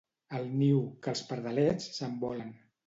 Al 0.37 0.47
niu, 0.61 0.81
que 1.03 1.13
els 1.15 1.23
pardalets 1.31 1.95
s'envolen. 2.01 2.55